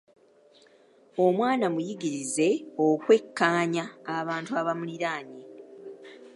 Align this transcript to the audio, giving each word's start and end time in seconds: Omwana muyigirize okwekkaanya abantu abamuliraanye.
Omwana 1.25 1.65
muyigirize 1.73 2.49
okwekkaanya 2.85 3.85
abantu 4.17 4.51
abamuliraanye. 4.59 5.43